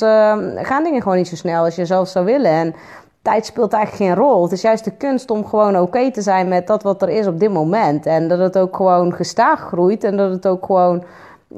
gaan 0.55 0.83
dingen 0.83 1.01
gewoon 1.01 1.17
niet 1.17 1.27
zo 1.27 1.35
snel 1.35 1.63
als 1.63 1.75
je 1.75 1.85
zelf 1.85 2.07
zou 2.07 2.25
willen. 2.25 2.51
En 2.51 2.75
tijd 3.23 3.45
speelt 3.45 3.73
eigenlijk 3.73 4.03
geen 4.03 4.25
rol. 4.25 4.43
Het 4.43 4.51
is 4.51 4.61
juist 4.61 4.83
de 4.83 4.91
kunst 4.91 5.31
om 5.31 5.45
gewoon 5.45 5.79
oké 5.79 6.11
te 6.11 6.21
zijn 6.21 6.47
met 6.47 6.67
dat 6.67 6.83
wat 6.83 7.01
er 7.01 7.09
is 7.09 7.27
op 7.27 7.39
dit 7.39 7.51
moment. 7.51 8.05
En 8.05 8.27
dat 8.27 8.39
het 8.39 8.57
ook 8.57 8.75
gewoon 8.75 9.13
gestaag 9.13 9.59
groeit. 9.59 10.03
En 10.03 10.17
dat 10.17 10.31
het 10.31 10.47
ook 10.47 10.65
gewoon, 10.65 11.03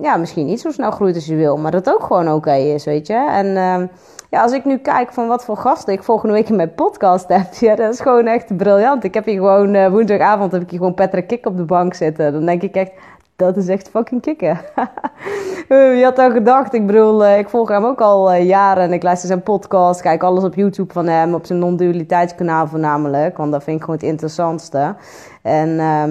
ja, 0.01 0.18
misschien 0.18 0.45
niet 0.45 0.62
zo 0.62 0.71
snel 0.71 0.92
groeit 0.92 1.15
als 1.15 1.25
je 1.25 1.36
wil. 1.36 1.57
Maar 1.57 1.71
dat 1.71 1.94
ook 1.94 2.03
gewoon 2.03 2.31
oké 2.31 2.53
is, 2.53 2.86
weet 2.86 3.07
je. 3.07 3.13
En 3.13 3.45
uh, 3.45 3.88
ja, 4.30 4.42
als 4.42 4.51
ik 4.51 4.65
nu 4.65 4.77
kijk 4.77 5.13
van 5.13 5.27
wat 5.27 5.45
voor 5.45 5.57
gasten 5.57 5.94
ik 5.94 6.03
volgende 6.03 6.33
week 6.33 6.50
in 6.50 6.56
mijn 6.56 6.74
podcast 6.74 7.27
heb. 7.27 7.53
Ja, 7.59 7.75
dat 7.75 7.94
is 7.94 8.00
gewoon 8.00 8.27
echt 8.27 8.57
briljant. 8.57 9.03
Ik 9.03 9.13
heb 9.13 9.25
hier 9.25 9.36
gewoon, 9.36 9.74
uh, 9.74 9.88
woensdagavond 9.88 10.51
heb 10.51 10.62
ik 10.62 10.69
hier 10.69 10.80
gewoon 10.80 10.94
Patrick 10.94 11.27
Kik 11.27 11.45
op 11.45 11.57
de 11.57 11.63
bank 11.63 11.94
zitten. 11.94 12.33
Dan 12.33 12.45
denk 12.45 12.62
ik 12.62 12.75
echt, 12.75 12.92
dat 13.36 13.57
is 13.57 13.68
echt 13.68 13.89
fucking 13.89 14.21
kicken. 14.21 14.59
Je 15.69 16.01
had 16.03 16.19
al 16.19 16.31
gedacht, 16.31 16.74
ik 16.74 16.86
bedoel, 16.86 17.25
eh, 17.25 17.38
ik 17.38 17.50
volg 17.50 17.69
hem 17.69 17.86
ook 17.86 18.01
al 18.01 18.31
eh, 18.31 18.45
jaren 18.45 18.83
en 18.83 18.94
ik 18.94 19.03
luister 19.03 19.27
zijn 19.27 19.44
podcast, 19.44 20.01
kijk 20.01 20.24
alles 20.24 20.44
op 20.44 20.56
YouTube 20.56 20.94
van 20.94 21.07
hem, 21.07 21.33
op 21.33 21.45
zijn 21.45 21.59
non-dualiteitskanaal 21.59 22.68
voornamelijk, 22.68 23.38
want 23.38 23.51
dat 23.51 23.63
vind 23.63 23.77
ik 23.77 23.83
gewoon 23.83 24.00
het 24.00 24.09
interessantste. 24.09 24.95
En 25.42 25.69
uh, 25.69 26.03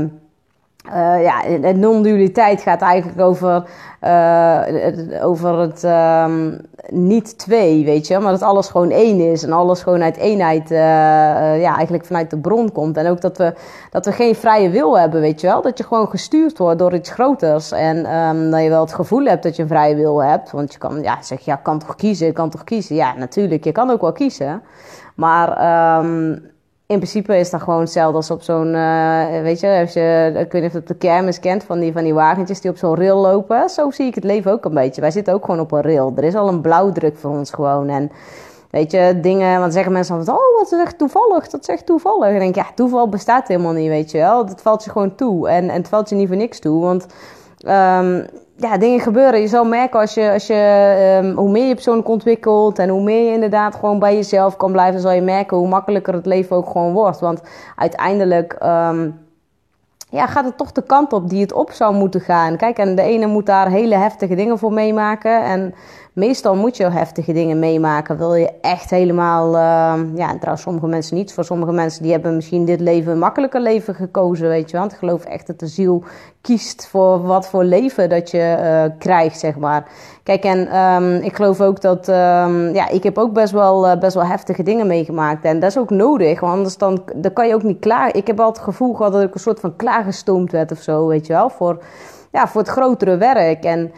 uh, 0.88 1.22
ja, 1.22 1.42
non-dualiteit 1.72 2.60
gaat 2.60 2.80
eigenlijk 2.80 3.20
over, 3.20 3.64
uh, 4.02 4.60
over 5.22 5.58
het 5.58 5.82
um, 5.84 6.60
niet 6.88 7.38
twee, 7.38 7.84
weet 7.84 8.06
je, 8.06 8.18
maar 8.18 8.32
dat 8.32 8.42
alles 8.42 8.68
gewoon 8.68 8.90
één 8.90 9.20
is 9.20 9.42
en 9.42 9.52
alles 9.52 9.82
gewoon 9.82 10.02
uit 10.02 10.16
eenheid, 10.16 10.70
uh, 10.70 10.78
ja, 11.60 11.74
eigenlijk 11.74 12.04
vanuit 12.04 12.30
de 12.30 12.38
bron 12.38 12.72
komt. 12.72 12.96
En 12.96 13.06
ook 13.06 13.20
dat 13.20 13.38
we, 13.38 13.54
dat 13.90 14.04
we 14.04 14.12
geen 14.12 14.34
vrije 14.34 14.70
wil 14.70 14.98
hebben, 14.98 15.20
weet 15.20 15.40
je 15.40 15.46
wel, 15.46 15.62
dat 15.62 15.78
je 15.78 15.84
gewoon 15.84 16.08
gestuurd 16.08 16.58
wordt 16.58 16.78
door 16.78 16.94
iets 16.94 17.10
groters 17.10 17.72
en 17.72 18.16
um, 18.16 18.50
dat 18.50 18.62
je 18.62 18.68
wel 18.68 18.80
het 18.80 18.94
gevoel 18.94 19.24
hebt 19.24 19.42
dat 19.42 19.56
je 19.56 19.62
een 19.62 19.68
vrije 19.68 19.94
wil 19.94 20.22
hebt, 20.22 20.50
want 20.50 20.72
je 20.72 20.78
kan, 20.78 21.02
ja, 21.02 21.22
zeg, 21.22 21.40
ja, 21.40 21.56
kan 21.56 21.78
toch 21.78 21.94
kiezen, 21.94 22.32
kan 22.32 22.50
toch 22.50 22.64
kiezen. 22.64 22.96
Ja, 22.96 23.14
natuurlijk, 23.16 23.64
je 23.64 23.72
kan 23.72 23.90
ook 23.90 24.00
wel 24.00 24.12
kiezen, 24.12 24.62
maar 25.14 25.98
um, 25.98 26.52
in 26.86 26.96
principe 26.96 27.38
is 27.38 27.50
dat 27.50 27.62
gewoon 27.62 27.80
hetzelfde 27.80 28.16
als 28.16 28.30
op 28.30 28.42
zo'n, 28.42 28.74
uh, 28.74 29.40
weet 29.42 29.60
je, 29.60 29.78
als 29.80 29.92
je, 29.92 30.32
ik 30.36 30.52
weet 30.52 30.62
niet 30.62 30.64
of 30.64 30.72
je 30.72 30.78
het 30.78 30.80
op 30.80 30.86
de 30.86 31.06
kermis 31.06 31.40
kent, 31.40 31.64
van 31.64 31.78
die, 31.78 31.92
van 31.92 32.04
die 32.04 32.14
wagentjes 32.14 32.60
die 32.60 32.70
op 32.70 32.76
zo'n 32.76 32.96
rail 32.96 33.16
lopen. 33.16 33.68
Zo 33.68 33.90
zie 33.90 34.06
ik 34.06 34.14
het 34.14 34.24
leven 34.24 34.52
ook 34.52 34.64
een 34.64 34.74
beetje. 34.74 35.00
Wij 35.00 35.10
zitten 35.10 35.34
ook 35.34 35.44
gewoon 35.44 35.60
op 35.60 35.72
een 35.72 35.82
rail. 35.82 36.12
Er 36.16 36.24
is 36.24 36.34
al 36.34 36.48
een 36.48 36.60
blauwdruk 36.60 37.16
voor 37.16 37.30
ons 37.30 37.50
gewoon. 37.50 37.88
En 37.88 38.10
weet 38.70 38.90
je, 38.90 39.18
dingen, 39.20 39.60
want 39.60 39.72
zeggen 39.72 39.92
mensen 39.92 40.14
altijd, 40.14 40.36
oh, 40.36 40.58
wat 40.58 40.72
is 40.72 40.80
echt 40.80 40.98
toevallig, 40.98 41.48
dat 41.48 41.60
is 41.60 41.68
echt 41.68 41.86
toevallig. 41.86 42.28
En 42.28 42.34
ik 42.34 42.40
denk, 42.40 42.54
ja, 42.54 42.66
toeval 42.74 43.08
bestaat 43.08 43.48
helemaal 43.48 43.72
niet, 43.72 43.88
weet 43.88 44.10
je 44.10 44.18
wel. 44.18 44.46
Het 44.46 44.62
valt 44.62 44.84
je 44.84 44.90
gewoon 44.90 45.14
toe. 45.14 45.48
En, 45.48 45.68
en 45.68 45.76
het 45.76 45.88
valt 45.88 46.08
je 46.08 46.14
niet 46.14 46.28
voor 46.28 46.36
niks 46.36 46.58
toe, 46.58 46.80
want... 46.80 47.06
Um, 47.66 48.26
ja, 48.56 48.78
dingen 48.78 49.00
gebeuren. 49.00 49.40
Je 49.40 49.48
zal 49.48 49.64
merken 49.64 50.00
als 50.00 50.14
je, 50.14 50.32
als 50.32 50.46
je 50.46 51.20
um, 51.22 51.36
hoe 51.36 51.50
meer 51.50 51.66
je 51.66 51.74
persoonlijk 51.74 52.08
ontwikkelt 52.08 52.78
en 52.78 52.88
hoe 52.88 53.02
meer 53.02 53.26
je 53.26 53.32
inderdaad 53.32 53.74
gewoon 53.74 53.98
bij 53.98 54.14
jezelf 54.14 54.56
kan 54.56 54.72
blijven, 54.72 55.00
zal 55.00 55.12
je 55.12 55.22
merken 55.22 55.56
hoe 55.56 55.68
makkelijker 55.68 56.14
het 56.14 56.26
leven 56.26 56.56
ook 56.56 56.70
gewoon 56.70 56.92
wordt. 56.92 57.20
Want 57.20 57.40
uiteindelijk 57.76 58.56
um, 58.62 59.22
ja, 60.14 60.26
gaat 60.26 60.44
het 60.44 60.56
toch 60.56 60.72
de 60.72 60.82
kant 60.82 61.12
op 61.12 61.28
die 61.28 61.40
het 61.40 61.52
op 61.52 61.70
zou 61.70 61.94
moeten 61.94 62.20
gaan. 62.20 62.56
Kijk, 62.56 62.78
en 62.78 62.94
de 62.94 63.02
ene 63.02 63.26
moet 63.26 63.46
daar 63.46 63.68
hele 63.68 63.94
heftige 63.94 64.34
dingen 64.34 64.58
voor 64.58 64.72
meemaken. 64.72 65.44
En 65.44 65.74
meestal 66.12 66.56
moet 66.56 66.76
je 66.76 66.90
heftige 66.90 67.32
dingen 67.32 67.58
meemaken. 67.58 68.16
Wil 68.16 68.34
je 68.34 68.52
echt 68.60 68.90
helemaal, 68.90 69.46
uh, 69.46 70.16
ja, 70.16 70.34
trouwens 70.36 70.62
sommige 70.62 70.86
mensen 70.86 71.16
niet. 71.16 71.32
Voor 71.32 71.44
sommige 71.44 71.72
mensen 71.72 72.02
die 72.02 72.12
hebben 72.12 72.34
misschien 72.34 72.64
dit 72.64 72.80
leven 72.80 73.12
een 73.12 73.18
makkelijker 73.18 73.60
leven 73.60 73.94
gekozen, 73.94 74.48
weet 74.48 74.70
je. 74.70 74.78
Want 74.78 74.92
ik 74.92 74.98
geloof 74.98 75.24
echt 75.24 75.46
dat 75.46 75.58
de 75.58 75.66
ziel 75.66 76.04
kiest 76.44 76.86
voor 76.86 77.22
wat 77.22 77.48
voor 77.48 77.64
leven 77.64 78.08
dat 78.08 78.30
je 78.30 78.56
uh, 78.58 78.98
krijgt, 78.98 79.38
zeg 79.38 79.56
maar. 79.56 79.88
Kijk, 80.22 80.44
en 80.44 80.76
um, 80.78 81.14
ik 81.14 81.36
geloof 81.36 81.60
ook 81.60 81.80
dat, 81.80 82.08
um, 82.08 82.74
ja, 82.74 82.88
ik 82.88 83.02
heb 83.02 83.18
ook 83.18 83.32
best 83.32 83.52
wel, 83.52 83.86
uh, 83.86 83.98
best 83.98 84.14
wel 84.14 84.24
heftige 84.24 84.62
dingen 84.62 84.86
meegemaakt. 84.86 85.44
En 85.44 85.60
dat 85.60 85.70
is 85.70 85.78
ook 85.78 85.90
nodig, 85.90 86.40
want 86.40 86.52
anders 86.52 86.76
dan, 86.76 87.02
dan 87.14 87.32
kan 87.32 87.48
je 87.48 87.54
ook 87.54 87.62
niet 87.62 87.80
klaar. 87.80 88.16
Ik 88.16 88.26
heb 88.26 88.40
al 88.40 88.48
het 88.48 88.58
gevoel 88.58 88.94
gehad 88.94 89.12
dat 89.12 89.22
ik 89.22 89.34
een 89.34 89.40
soort 89.40 89.60
van 89.60 89.76
klaargestoomd 89.76 90.52
werd 90.52 90.72
of 90.72 90.78
zo, 90.78 91.06
weet 91.06 91.26
je 91.26 91.32
wel. 91.32 91.50
Voor, 91.50 91.82
ja, 92.32 92.48
voor 92.48 92.60
het 92.60 92.70
grotere 92.70 93.16
werk. 93.16 93.64
En 93.64 93.92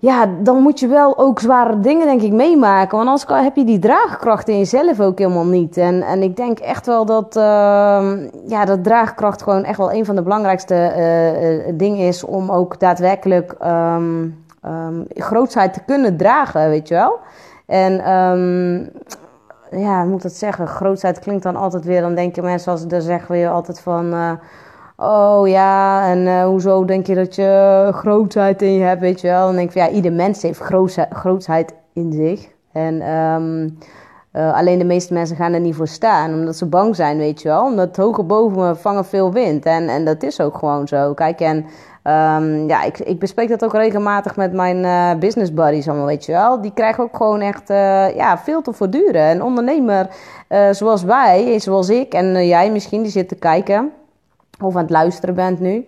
ja, 0.00 0.26
dan 0.42 0.62
moet 0.62 0.80
je 0.80 0.86
wel 0.86 1.18
ook 1.18 1.40
zware 1.40 1.80
dingen, 1.80 2.06
denk 2.06 2.22
ik, 2.22 2.32
meemaken. 2.32 2.96
Want 2.96 3.08
anders 3.08 3.44
heb 3.44 3.56
je 3.56 3.64
die 3.64 3.78
draagkracht 3.78 4.48
in 4.48 4.58
jezelf 4.58 5.00
ook 5.00 5.18
helemaal 5.18 5.46
niet. 5.46 5.76
En, 5.76 6.02
en 6.02 6.22
ik 6.22 6.36
denk 6.36 6.58
echt 6.58 6.86
wel 6.86 7.04
dat, 7.04 7.36
uh, 7.36 7.42
ja, 8.46 8.64
dat 8.64 8.84
draagkracht 8.84 9.42
gewoon 9.42 9.64
echt 9.64 9.78
wel 9.78 9.92
een 9.92 10.04
van 10.04 10.14
de 10.14 10.22
belangrijkste 10.22 10.74
uh, 10.74 11.72
dingen 11.78 12.06
is 12.06 12.24
om 12.24 12.50
ook 12.50 12.80
daadwerkelijk 12.80 13.54
um, 13.64 14.44
um, 14.64 15.06
grootsheid 15.08 15.72
te 15.72 15.84
kunnen 15.86 16.16
dragen, 16.16 16.68
weet 16.68 16.88
je 16.88 16.94
wel. 16.94 17.18
En 17.66 18.12
um, 18.12 18.90
ja, 19.70 20.04
moet 20.04 20.22
dat 20.22 20.32
zeggen? 20.32 20.68
Grootsheid 20.68 21.18
klinkt 21.18 21.42
dan 21.42 21.56
altijd 21.56 21.84
weer, 21.84 22.00
dan 22.00 22.14
denken 22.14 22.44
mensen 22.44 22.72
als 22.72 22.86
dan 22.86 23.00
zeggen 23.00 23.34
we 23.34 23.48
altijd 23.48 23.80
van. 23.80 24.14
Uh, 24.14 24.30
oh 25.00 25.48
ja, 25.48 26.04
en 26.10 26.18
uh, 26.18 26.44
hoezo 26.44 26.84
denk 26.84 27.06
je 27.06 27.14
dat 27.14 27.34
je 27.34 27.90
grootheid 27.94 28.62
in 28.62 28.72
je 28.72 28.84
hebt, 28.84 29.00
weet 29.00 29.20
je 29.20 29.28
wel? 29.28 29.46
Dan 29.46 29.54
denk 29.54 29.66
ik 29.66 29.72
van 29.72 29.82
ja, 29.82 29.96
ieder 29.96 30.12
mens 30.12 30.42
heeft 30.42 30.60
grootheid 31.10 31.74
in 31.92 32.12
zich. 32.12 32.48
En 32.72 33.14
um, 33.14 33.78
uh, 34.32 34.54
alleen 34.54 34.78
de 34.78 34.84
meeste 34.84 35.12
mensen 35.12 35.36
gaan 35.36 35.52
er 35.52 35.60
niet 35.60 35.74
voor 35.74 35.88
staan, 35.88 36.34
omdat 36.34 36.56
ze 36.56 36.66
bang 36.66 36.96
zijn, 36.96 37.18
weet 37.18 37.42
je 37.42 37.48
wel. 37.48 37.64
Omdat 37.64 37.96
hoger 37.96 38.26
boven 38.26 38.58
me 38.58 38.74
vangen 38.74 39.04
veel 39.04 39.32
wind. 39.32 39.66
En, 39.66 39.88
en 39.88 40.04
dat 40.04 40.22
is 40.22 40.40
ook 40.40 40.58
gewoon 40.58 40.88
zo. 40.88 41.14
Kijk, 41.14 41.40
en 41.40 41.56
um, 41.56 42.68
ja, 42.68 42.82
ik, 42.82 42.98
ik 42.98 43.18
bespreek 43.18 43.48
dat 43.48 43.64
ook 43.64 43.72
regelmatig 43.72 44.36
met 44.36 44.52
mijn 44.52 44.76
uh, 44.76 45.20
business 45.20 45.54
buddies 45.54 45.88
allemaal, 45.88 46.06
weet 46.06 46.24
je 46.24 46.32
wel. 46.32 46.60
Die 46.60 46.72
krijgen 46.74 47.04
ook 47.04 47.16
gewoon 47.16 47.40
echt 47.40 47.68
ja, 48.16 48.38
veel 48.38 48.62
te 48.62 48.72
voortduren. 48.72 49.30
Een 49.30 49.42
ondernemer 49.42 50.08
zoals 50.70 51.02
wij, 51.02 51.58
zoals 51.58 51.88
ik 51.88 52.12
en 52.12 52.46
jij 52.46 52.70
misschien, 52.70 53.02
die 53.02 53.10
zit 53.10 53.28
te 53.28 53.34
kijken 53.34 53.92
of 54.60 54.76
aan 54.76 54.82
het 54.82 54.90
luisteren 54.90 55.34
bent 55.34 55.60
nu. 55.60 55.84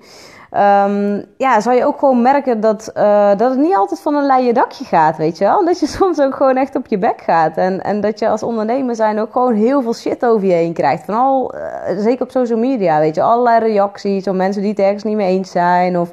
Um, 0.53 1.25
ja, 1.37 1.61
zal 1.61 1.73
je 1.73 1.85
ook 1.85 1.99
gewoon 1.99 2.23
merken 2.23 2.61
dat, 2.61 2.91
uh, 2.97 3.29
dat 3.37 3.51
het 3.51 3.59
niet 3.59 3.77
altijd 3.77 4.01
van 4.01 4.15
een 4.15 4.27
leien 4.27 4.55
dakje 4.55 4.85
gaat, 4.85 5.17
weet 5.17 5.39
je 5.39 5.45
wel. 5.45 5.65
Dat 5.65 5.81
je 5.81 5.87
soms 5.99 6.21
ook 6.21 6.35
gewoon 6.35 6.57
echt 6.57 6.77
op 6.77 6.87
je 6.87 6.99
bek 6.99 7.21
gaat. 7.21 7.57
En, 7.57 7.83
en 7.83 8.01
dat 8.01 8.19
je 8.19 8.29
als 8.29 8.43
ondernemer 8.43 8.95
zijn 8.95 9.21
ook 9.21 9.33
gewoon 9.33 9.55
heel 9.55 9.83
veel 9.83 9.95
shit 9.95 10.27
over 10.27 10.47
je 10.47 10.53
heen 10.53 10.73
krijgt. 10.73 11.05
Vooral, 11.05 11.55
uh, 11.55 11.61
zeker 11.99 12.23
op 12.23 12.31
social 12.31 12.59
media, 12.59 12.99
weet 12.99 13.15
je. 13.15 13.23
Allerlei 13.23 13.73
reacties 13.73 14.25
van 14.25 14.37
mensen 14.37 14.63
die 14.63 14.71
het 14.71 14.81
ergens 14.81 15.03
niet 15.03 15.17
mee 15.17 15.29
eens 15.29 15.51
zijn. 15.51 15.99
Of 15.99 16.13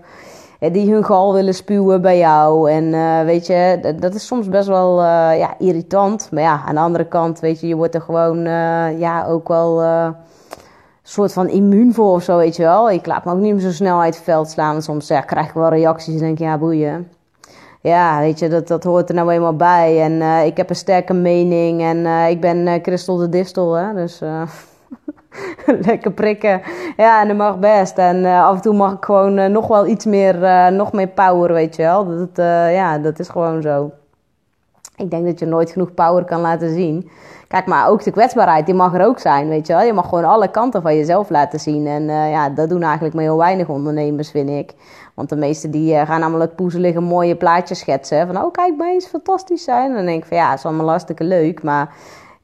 die 0.59 0.93
hun 0.93 1.05
gal 1.05 1.33
willen 1.33 1.53
spuwen 1.53 2.01
bij 2.01 2.17
jou. 2.17 2.71
En 2.71 2.91
weet 3.25 3.47
je, 3.47 3.77
dat, 3.81 4.01
dat, 4.01 4.15
is 4.15 4.27
soms 4.27 4.49
best 4.49 4.67
wel 4.67 5.03
ja, 5.33 5.53
irritant. 5.57 6.29
Maar 6.31 6.43
ja, 6.43 6.61
aan 6.67 6.75
de 6.75 6.81
andere 6.81 7.07
kant, 7.07 7.39
weet 7.39 7.59
je, 7.59 7.67
je 7.67 7.75
wordt 7.75 7.95
er 7.95 8.01
gewoon 8.01 8.41
ja, 8.97 9.25
ook 9.27 9.47
wel 9.47 9.81
soort 11.09 11.33
van 11.33 11.49
immuun 11.49 11.93
voor 11.93 12.11
of 12.11 12.23
zo, 12.23 12.37
weet 12.37 12.55
je 12.55 12.63
wel. 12.63 12.91
Ik 12.91 13.05
laat 13.05 13.25
me 13.25 13.31
ook 13.31 13.39
niet 13.39 13.61
zo 13.61 13.71
snel 13.71 14.01
uit 14.01 14.15
het 14.15 14.23
veld 14.23 14.49
slaan. 14.49 14.81
Soms 14.81 15.07
ja, 15.07 15.21
krijg 15.21 15.47
ik 15.47 15.53
wel 15.53 15.69
reacties 15.69 16.13
en 16.13 16.19
denk 16.19 16.37
ja, 16.37 16.57
boeien. 16.57 17.11
Ja, 17.81 18.19
weet 18.19 18.39
je, 18.39 18.49
dat, 18.49 18.67
dat 18.67 18.83
hoort 18.83 19.09
er 19.09 19.15
nou 19.15 19.31
eenmaal 19.31 19.55
bij. 19.55 20.01
En 20.01 20.11
uh, 20.11 20.45
ik 20.45 20.57
heb 20.57 20.69
een 20.69 20.75
sterke 20.75 21.13
mening 21.13 21.81
en 21.81 21.97
uh, 21.97 22.29
ik 22.29 22.41
ben 22.41 22.57
uh, 22.57 22.73
Christel 22.81 23.15
de 23.15 23.29
Distel, 23.29 23.73
hè. 23.73 23.93
Dus 23.93 24.21
lekker 25.87 26.11
prikken. 26.11 26.61
Ja, 26.97 27.21
en 27.21 27.27
dat 27.27 27.37
mag 27.37 27.59
best. 27.59 27.97
En 27.97 28.25
af 28.25 28.55
en 28.55 28.61
toe 28.61 28.75
mag 28.75 28.93
ik 28.93 29.05
gewoon 29.05 29.51
nog 29.51 29.67
wel 29.67 29.87
iets 29.87 30.05
meer, 30.05 30.71
nog 30.73 30.91
meer 30.91 31.07
power, 31.07 31.53
weet 31.53 31.75
je 31.75 31.81
wel. 31.81 32.05
Dat, 32.05 32.45
ja, 32.71 32.97
dat 32.97 33.19
is 33.19 33.29
gewoon 33.29 33.61
zo. 33.61 33.91
Ik 34.97 35.09
denk 35.09 35.25
dat 35.25 35.39
je 35.39 35.45
nooit 35.45 35.71
genoeg 35.71 35.93
power 35.93 36.25
kan 36.25 36.41
laten 36.41 36.73
zien. 36.73 37.09
Kijk, 37.47 37.65
maar 37.65 37.89
ook 37.89 38.03
de 38.03 38.11
kwetsbaarheid, 38.11 38.65
die 38.65 38.75
mag 38.75 38.93
er 38.93 39.05
ook 39.05 39.19
zijn, 39.19 39.47
weet 39.47 39.67
je 39.67 39.73
wel. 39.73 39.81
Je 39.81 39.93
mag 39.93 40.09
gewoon 40.09 40.25
alle 40.25 40.51
kanten 40.51 40.81
van 40.81 40.95
jezelf 40.95 41.29
laten 41.29 41.59
zien. 41.59 41.87
En 41.87 42.03
uh, 42.03 42.31
ja, 42.31 42.49
dat 42.49 42.69
doen 42.69 42.81
eigenlijk 42.81 43.13
maar 43.13 43.23
heel 43.23 43.37
weinig 43.37 43.67
ondernemers, 43.67 44.31
vind 44.31 44.49
ik. 44.49 44.73
Want 45.13 45.29
de 45.29 45.35
meesten 45.35 45.71
die 45.71 45.93
uh, 45.93 46.01
gaan 46.01 46.41
het 46.41 46.55
poezelige 46.55 46.99
mooie 46.99 47.35
plaatjes 47.35 47.79
schetsen. 47.79 48.27
Van, 48.27 48.43
oh 48.43 48.51
kijk, 48.51 48.77
maar 48.77 48.91
eens 48.91 49.05
fantastisch 49.07 49.63
zijn. 49.63 49.89
En 49.89 49.95
dan 49.95 50.05
denk 50.05 50.21
ik 50.21 50.27
van, 50.27 50.37
ja, 50.37 50.53
is 50.53 50.65
allemaal 50.65 50.89
hartstikke 50.89 51.23
leuk. 51.23 51.63
Maar 51.63 51.93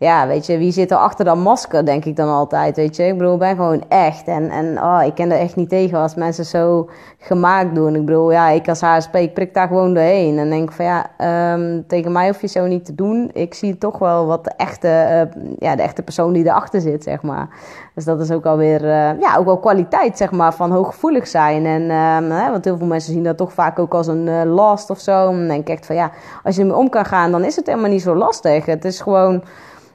ja, 0.03 0.27
weet 0.27 0.45
je, 0.45 0.57
wie 0.57 0.71
zit 0.71 0.91
er 0.91 0.97
achter 0.97 1.25
dat 1.25 1.37
masker, 1.37 1.85
denk 1.85 2.05
ik 2.05 2.15
dan 2.15 2.29
altijd, 2.29 2.75
weet 2.75 2.95
je. 2.95 3.03
Ik 3.03 3.17
bedoel, 3.17 3.33
ik 3.33 3.39
ben 3.39 3.55
gewoon 3.55 3.83
echt. 3.89 4.27
En, 4.27 4.49
en 4.49 4.83
oh, 4.83 5.01
ik 5.05 5.15
ken 5.15 5.31
er 5.31 5.39
echt 5.39 5.55
niet 5.55 5.69
tegen 5.69 5.97
als 5.97 6.15
mensen 6.15 6.45
zo 6.45 6.89
gemaakt 7.17 7.75
doen. 7.75 7.95
Ik 7.95 8.05
bedoel, 8.05 8.31
ja, 8.31 8.49
ik 8.49 8.69
als 8.69 8.81
HSP, 8.81 9.15
ik 9.15 9.33
prik 9.33 9.53
daar 9.53 9.67
gewoon 9.67 9.93
doorheen. 9.93 10.37
En 10.37 10.49
denk 10.49 10.71
van, 10.71 10.85
ja, 10.85 11.05
um, 11.53 11.87
tegen 11.87 12.11
mij 12.11 12.27
hoef 12.27 12.41
je 12.41 12.47
zo 12.47 12.65
niet 12.65 12.85
te 12.85 12.95
doen. 12.95 13.29
Ik 13.33 13.53
zie 13.53 13.77
toch 13.77 13.99
wel 13.99 14.25
wat 14.25 14.43
de 14.43 14.51
echte, 14.57 14.87
uh, 14.87 15.41
ja, 15.59 15.75
de 15.75 15.81
echte 15.81 16.01
persoon 16.01 16.33
die 16.33 16.45
erachter 16.45 16.81
zit, 16.81 17.03
zeg 17.03 17.21
maar. 17.21 17.47
Dus 17.95 18.05
dat 18.05 18.21
is 18.21 18.31
ook 18.31 18.45
alweer, 18.45 18.83
uh, 18.83 19.19
ja, 19.19 19.35
ook 19.37 19.45
wel 19.45 19.59
kwaliteit, 19.59 20.17
zeg 20.17 20.31
maar, 20.31 20.53
van 20.53 20.71
hooggevoelig 20.71 21.27
zijn. 21.27 21.65
En, 21.65 21.81
uh, 21.81 22.41
hè, 22.41 22.51
want 22.51 22.65
heel 22.65 22.77
veel 22.77 22.87
mensen 22.87 23.13
zien 23.13 23.23
dat 23.23 23.37
toch 23.37 23.53
vaak 23.53 23.79
ook 23.79 23.93
als 23.93 24.07
een 24.07 24.27
uh, 24.27 24.41
last 24.43 24.89
of 24.89 24.99
zo. 24.99 25.29
En 25.29 25.47
denk 25.47 25.61
ik 25.61 25.69
echt 25.69 25.85
van, 25.85 25.95
ja, 25.95 26.11
als 26.43 26.55
je 26.55 26.61
ermee 26.61 26.77
om 26.77 26.89
kan 26.89 27.05
gaan, 27.05 27.31
dan 27.31 27.43
is 27.43 27.55
het 27.55 27.67
helemaal 27.67 27.89
niet 27.89 28.01
zo 28.01 28.15
lastig. 28.15 28.65
Het 28.65 28.85
is 28.85 29.01
gewoon 29.01 29.43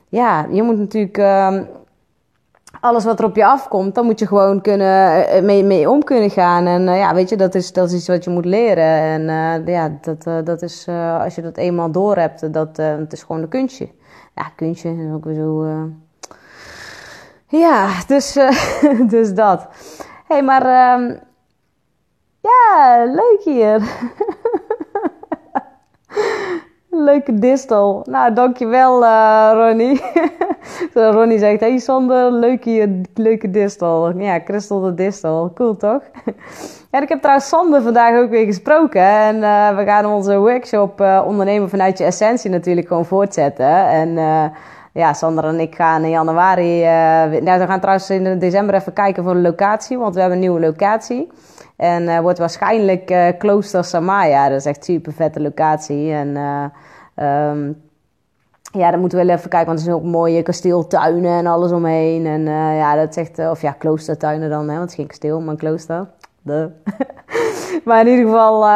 ja, 0.08 0.46
je 0.50 0.62
moet 0.62 0.78
natuurlijk 0.78 1.18
uh, 1.18 1.60
alles 2.80 3.04
wat 3.04 3.18
er 3.18 3.24
op 3.24 3.36
je 3.36 3.46
afkomt, 3.46 3.94
dan 3.94 4.04
moet 4.04 4.18
je 4.18 4.26
gewoon 4.26 4.60
kunnen, 4.60 5.26
uh, 5.36 5.42
mee, 5.42 5.64
mee 5.64 5.90
om 5.90 6.04
kunnen 6.04 6.30
gaan. 6.30 6.66
En 6.66 6.82
uh, 6.82 6.98
ja, 6.98 7.14
weet 7.14 7.28
je, 7.28 7.36
dat 7.36 7.54
is, 7.54 7.72
dat 7.72 7.88
is 7.88 7.94
iets 7.94 8.08
wat 8.08 8.24
je 8.24 8.30
moet 8.30 8.44
leren. 8.44 8.84
En 8.84 9.64
ja, 9.66 9.98
dat, 10.00 10.46
dat 10.46 10.62
is, 10.62 10.88
als 11.20 11.34
je 11.34 11.42
dat 11.42 11.56
eenmaal 11.56 11.90
door 11.90 12.16
hebt, 12.16 12.52
dat 12.52 12.76
het 12.76 13.12
is 13.12 13.22
gewoon 13.22 13.42
een 13.42 13.48
kunstje. 13.48 13.88
Ja, 14.34 14.50
kunstje 14.56 14.90
is 14.90 15.12
ook 15.12 15.24
weer 15.24 15.34
zo. 15.34 15.66
Ja, 17.46 17.88
dus, 18.06 18.38
dus 19.14 19.34
dat. 19.34 19.68
Hey, 20.26 20.42
maar 20.42 20.62
ehm, 20.62 21.16
ja, 22.40 23.04
leuk 23.04 23.40
hier. 23.44 23.82
Leuke 27.04 27.34
distel. 27.34 28.02
Nou, 28.04 28.32
dankjewel 28.32 29.02
uh, 29.02 29.50
Ronnie. 29.54 30.00
Ronnie 31.14 31.38
zegt, 31.38 31.60
hey 31.60 31.78
Sander, 31.78 32.32
leuke, 32.32 33.00
leuke 33.14 33.50
distel. 33.50 34.18
Ja, 34.18 34.40
Christel 34.44 34.80
de 34.80 34.94
distel. 34.94 35.50
Cool 35.54 35.76
toch? 35.76 36.02
ja, 36.92 37.00
ik 37.00 37.08
heb 37.08 37.20
trouwens 37.20 37.48
Sander 37.48 37.82
vandaag 37.82 38.18
ook 38.18 38.30
weer 38.30 38.44
gesproken. 38.44 39.02
En 39.02 39.36
uh, 39.36 39.76
we 39.76 39.84
gaan 39.84 40.06
onze 40.06 40.38
workshop 40.38 41.00
uh, 41.00 41.24
ondernemen 41.26 41.68
vanuit 41.68 41.98
je 41.98 42.04
essentie 42.04 42.50
natuurlijk 42.50 42.86
gewoon 42.86 43.06
voortzetten. 43.06 43.88
En 43.88 44.18
ja, 44.98 45.12
Sander 45.12 45.44
en 45.44 45.60
ik 45.60 45.74
gaan 45.74 46.02
in 46.02 46.10
januari... 46.10 46.82
nou, 47.40 47.58
we 47.58 47.66
gaan 47.66 47.80
trouwens 47.80 48.10
in 48.10 48.38
december 48.38 48.74
even 48.74 48.92
kijken 48.92 49.22
voor 49.24 49.34
de 49.34 49.40
locatie. 49.40 49.98
Want 49.98 50.14
we 50.14 50.20
hebben 50.20 50.38
een 50.38 50.44
nieuwe 50.44 50.60
locatie. 50.60 51.28
En 51.76 52.02
uh, 52.02 52.18
wordt 52.18 52.38
waarschijnlijk 52.38 53.10
uh, 53.10 53.26
Klooster 53.38 53.84
Samaya. 53.84 54.48
Dat 54.48 54.58
is 54.58 54.64
echt 54.64 54.84
super 54.84 55.12
vette 55.12 55.40
locatie. 55.40 56.12
En 56.12 56.28
um, 57.24 57.82
ja, 58.72 58.90
dan 58.90 59.00
moeten 59.00 59.18
we 59.18 59.24
wel 59.24 59.36
even 59.36 59.50
kijken, 59.50 59.68
want 59.68 59.78
er 59.78 59.84
zijn 59.84 59.96
ook 59.96 60.02
mooie 60.02 60.42
kasteeltuinen 60.42 61.38
en 61.38 61.46
alles 61.46 61.72
omheen. 61.72 62.26
En 62.26 62.42
ja, 62.76 62.94
dat 62.94 63.08
is 63.08 63.16
echt, 63.16 63.38
of 63.38 63.62
ja, 63.62 63.72
kloostertuinen 63.72 64.50
dan, 64.50 64.68
hè, 64.68 64.76
want 64.76 64.80
het 64.80 64.90
is 64.90 64.96
geen 64.96 65.06
kasteel, 65.06 65.40
maar 65.40 65.48
een 65.48 65.56
klooster. 65.56 66.06
Maar 67.84 68.00
in 68.00 68.06
ieder 68.06 68.24
geval, 68.24 68.62
uh, 68.62 68.68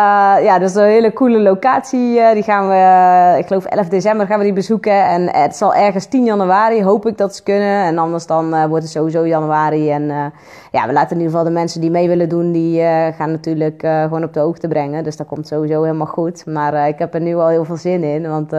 ja, 0.42 0.58
dat 0.58 0.68
is 0.68 0.74
een 0.74 0.84
hele 0.84 1.12
coole 1.12 1.40
locatie. 1.40 2.18
Uh, 2.18 2.32
die 2.32 2.42
gaan 2.42 2.68
we, 2.68 3.38
ik 3.38 3.46
geloof 3.46 3.64
11 3.64 3.88
december 3.88 4.26
gaan 4.26 4.38
we 4.38 4.44
die 4.44 4.52
bezoeken. 4.52 5.06
En 5.06 5.28
het 5.34 5.56
zal 5.56 5.74
ergens 5.74 6.06
10 6.06 6.24
januari, 6.24 6.82
hoop 6.82 7.06
ik 7.06 7.18
dat 7.18 7.36
ze 7.36 7.42
kunnen. 7.42 7.84
En 7.84 7.98
anders 7.98 8.26
dan 8.26 8.68
wordt 8.68 8.84
het 8.84 8.92
sowieso 8.92 9.26
januari. 9.26 9.90
En 9.90 10.32
ja, 10.70 10.86
we 10.86 10.92
laten 10.92 11.10
in 11.10 11.22
ieder 11.22 11.30
geval 11.30 11.44
de 11.44 11.50
mensen 11.50 11.80
die 11.80 11.90
mee 11.90 12.08
willen 12.08 12.28
doen, 12.28 12.52
die 12.52 12.80
gaan 13.16 13.30
natuurlijk 13.30 13.80
gewoon 13.80 14.24
op 14.24 14.32
de 14.32 14.40
hoogte 14.40 14.68
brengen. 14.68 15.04
Dus 15.04 15.16
dat 15.16 15.26
komt 15.26 15.46
sowieso 15.46 15.82
helemaal 15.82 16.06
goed. 16.06 16.46
Maar 16.46 16.88
ik 16.88 16.98
heb 16.98 17.14
er 17.14 17.20
nu 17.20 17.36
al 17.36 17.48
heel 17.48 17.64
veel 17.64 17.76
zin 17.76 18.04
in, 18.04 18.28
want 18.28 18.50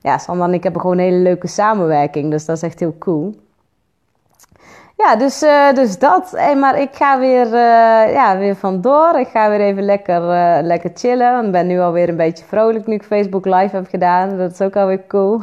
ja, 0.00 0.18
Sander 0.18 0.46
en 0.46 0.54
ik 0.54 0.62
hebben 0.62 0.80
gewoon 0.80 0.98
een 0.98 1.04
hele 1.04 1.22
leuke 1.22 1.46
samenwerking. 1.46 2.30
Dus 2.30 2.44
dat 2.44 2.56
is 2.56 2.62
echt 2.62 2.80
heel 2.80 2.94
cool. 2.98 3.34
Ja, 5.02 5.16
dus, 5.16 5.42
uh, 5.42 5.72
dus 5.72 5.98
dat. 5.98 6.32
Maar 6.58 6.80
ik 6.80 6.88
ga 6.92 7.18
weer, 7.18 7.46
uh, 7.46 8.12
ja, 8.12 8.38
weer 8.38 8.56
vandoor. 8.56 9.18
Ik 9.18 9.28
ga 9.28 9.48
weer 9.48 9.60
even 9.60 9.82
lekker, 9.82 10.22
uh, 10.22 10.58
lekker 10.62 10.90
chillen. 10.94 11.44
Ik 11.44 11.52
ben 11.52 11.66
nu 11.66 11.80
alweer 11.80 12.08
een 12.08 12.16
beetje 12.16 12.44
vrolijk 12.44 12.86
nu 12.86 12.94
ik 12.94 13.02
Facebook 13.02 13.44
Live 13.44 13.76
heb 13.76 13.86
gedaan. 13.88 14.36
Dat 14.38 14.50
is 14.50 14.60
ook 14.60 14.76
alweer 14.76 15.06
cool. 15.08 15.40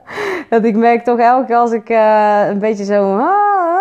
dat 0.50 0.64
ik 0.64 0.76
merk 0.76 1.04
toch 1.04 1.18
elke 1.18 1.46
keer 1.46 1.56
als 1.56 1.72
ik 1.72 1.88
een 2.50 2.58
beetje 2.58 2.84
zo... 2.84 3.18
Ah, 3.18 3.28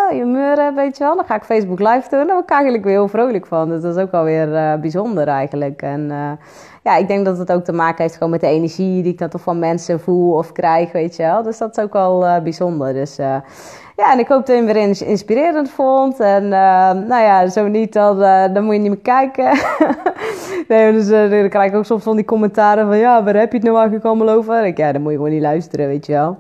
ah, 0.08 0.16
je 0.18 0.26
meuren, 0.26 0.76
weet 0.76 0.98
je 0.98 1.04
wel. 1.04 1.16
Dan 1.16 1.26
ga 1.26 1.36
ik 1.36 1.44
Facebook 1.44 1.80
Live 1.80 2.10
doen. 2.10 2.26
Daar 2.26 2.36
word 2.36 2.44
ik 2.44 2.52
eigenlijk 2.52 2.84
weer 2.84 2.94
heel 2.94 3.08
vrolijk 3.08 3.46
van. 3.46 3.70
Dus 3.70 3.82
dat 3.82 3.96
is 3.96 4.02
ook 4.04 4.12
alweer 4.12 4.80
bijzonder 4.80 5.28
eigenlijk. 5.28 5.82
En 5.82 6.12
ja, 6.84 6.96
ik 6.96 7.08
denk 7.08 7.26
dat 7.26 7.38
het 7.38 7.52
ook 7.52 7.64
te 7.64 7.74
maken 7.74 8.02
heeft 8.02 8.14
gewoon 8.14 8.30
met 8.30 8.42
de 8.42 8.48
energie 8.48 9.04
die 9.04 9.12
ik 9.12 9.20
dan 9.20 9.30
toch 9.30 9.42
van 9.42 9.60
mensen 9.60 10.00
voel 10.00 10.34
of 10.34 10.52
krijg, 10.52 10.92
weet 10.92 11.16
je 11.16 11.24
wel. 11.24 11.44
Dus 11.44 11.58
dat 11.58 11.78
is 11.78 11.84
ook 11.84 11.94
wel 11.94 12.42
bijzonder. 12.42 12.94
Dus 12.94 13.20
ja, 13.96 14.12
en 14.12 14.20
ik 14.20 14.28
hoop 14.28 14.46
dat 14.46 14.56
je 14.56 14.64
hem 14.64 14.66
weer 14.66 15.08
inspirerend 15.08 15.70
vond. 15.70 16.20
En 16.20 16.44
uh, 16.44 16.92
nou 16.92 17.22
ja, 17.22 17.48
zo 17.48 17.68
niet, 17.68 17.94
dan, 17.94 18.22
uh, 18.22 18.44
dan 18.54 18.64
moet 18.64 18.74
je 18.74 18.80
niet 18.80 18.90
meer 18.90 19.00
kijken. 19.00 19.58
nee, 20.68 20.92
dus 20.92 21.10
uh, 21.10 21.30
dan 21.30 21.50
krijg 21.50 21.72
ik 21.72 21.78
ook 21.78 21.86
soms 21.86 22.04
van 22.04 22.16
die 22.16 22.26
commentaren 22.26 22.88
van... 22.88 22.98
Ja, 22.98 23.24
waar 23.24 23.36
heb 23.36 23.52
je 23.52 23.58
het 23.58 23.66
nou 23.66 23.76
eigenlijk 23.76 24.06
allemaal 24.06 24.30
over? 24.30 24.66
Ik, 24.66 24.78
ja, 24.78 24.92
dan 24.92 25.02
moet 25.02 25.12
je 25.12 25.18
gewoon 25.18 25.34
niet 25.34 25.42
luisteren, 25.42 25.88
weet 25.88 26.06
je 26.06 26.12
wel. 26.12 26.38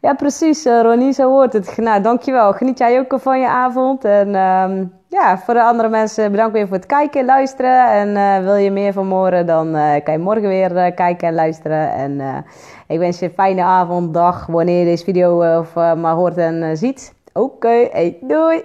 Ja, 0.00 0.14
precies, 0.14 0.64
Ronnie, 0.64 1.12
zo 1.12 1.30
hoort 1.30 1.52
het. 1.52 1.76
Nou, 1.76 2.02
dankjewel. 2.02 2.52
Geniet 2.52 2.78
jij 2.78 2.98
ook 2.98 3.20
van 3.20 3.40
je 3.40 3.48
avond. 3.48 4.04
En 4.04 4.34
ehm, 4.34 4.84
ja, 5.06 5.38
voor 5.38 5.54
de 5.54 5.62
andere 5.62 5.88
mensen 5.88 6.30
bedankt 6.30 6.52
weer 6.52 6.66
voor 6.66 6.76
het 6.76 6.86
kijken 6.86 7.20
en 7.20 7.26
luisteren. 7.26 7.90
En 7.90 8.44
wil 8.44 8.54
je 8.54 8.70
meer 8.70 8.92
van 8.92 9.06
morgen, 9.06 9.46
dan 9.46 9.72
kan 10.04 10.14
je 10.14 10.18
morgen 10.18 10.48
weer 10.48 10.92
kijken 10.92 11.28
en 11.28 11.34
luisteren. 11.34 11.92
En 11.92 12.44
ik 12.90 12.98
wens 12.98 13.18
je 13.18 13.24
een 13.24 13.32
fijne 13.32 13.62
avond, 13.62 14.14
dag, 14.14 14.46
wanneer 14.46 14.78
je 14.78 14.84
deze 14.84 15.04
video 15.04 15.58
of, 15.58 15.74
maar 15.74 16.14
hoort 16.14 16.36
en 16.36 16.76
ziet. 16.76 17.14
Oké, 17.32 17.88
hey, 17.90 18.18
doei! 18.20 18.64